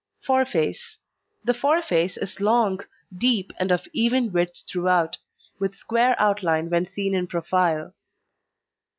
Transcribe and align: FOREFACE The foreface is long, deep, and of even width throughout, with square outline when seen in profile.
FOREFACE 0.25 0.97
The 1.43 1.53
foreface 1.53 2.17
is 2.17 2.41
long, 2.41 2.79
deep, 3.15 3.53
and 3.59 3.69
of 3.71 3.87
even 3.93 4.31
width 4.31 4.63
throughout, 4.67 5.17
with 5.59 5.75
square 5.75 6.15
outline 6.19 6.71
when 6.71 6.87
seen 6.87 7.13
in 7.13 7.27
profile. 7.27 7.93